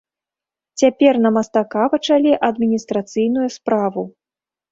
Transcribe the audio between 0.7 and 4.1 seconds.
Цяпер на мастака пачалі адміністрацыйную справу.